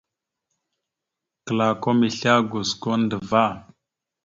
[1.45, 3.45] Klakom islégosko andəvá.